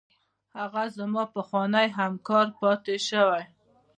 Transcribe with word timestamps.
هغه 0.57 0.83
زما 0.97 1.23
پخوانی 1.35 1.87
همکار 1.99 2.47
پاتې 2.59 2.95
شوی. 3.07 3.43